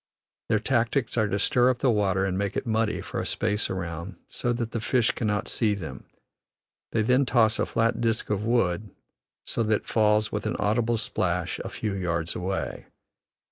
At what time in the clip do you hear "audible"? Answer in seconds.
10.57-10.97